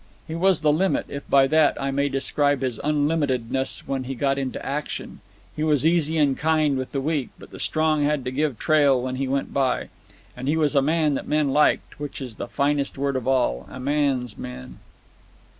He 0.27 0.33
was 0.33 0.61
the 0.61 0.73
limit, 0.73 1.05
if 1.09 1.29
by 1.29 1.45
that 1.45 1.79
I 1.79 1.91
may 1.91 2.09
describe 2.09 2.61
his 2.63 2.79
unlimitedness 2.83 3.83
when 3.87 4.05
he 4.05 4.15
got 4.15 4.39
into 4.39 4.65
action, 4.65 5.19
he 5.55 5.63
was 5.63 5.85
easy 5.85 6.17
and 6.17 6.35
kind 6.35 6.75
with 6.75 6.91
the 6.91 6.99
weak, 6.99 7.29
but 7.37 7.51
the 7.51 7.59
strong 7.59 8.01
had 8.03 8.25
to 8.25 8.31
give 8.31 8.57
trail 8.57 8.99
when 8.99 9.17
he 9.17 9.27
went 9.27 9.53
by. 9.53 9.89
And 10.35 10.47
he 10.47 10.57
was 10.57 10.73
a 10.75 10.81
man 10.81 11.13
that 11.13 11.27
men 11.27 11.49
liked, 11.51 11.99
which 11.99 12.19
is 12.19 12.37
the 12.37 12.47
finest 12.47 12.97
word 12.97 13.15
of 13.15 13.27
all, 13.27 13.67
a 13.69 13.79
man's 13.79 14.39
man. 14.39 14.79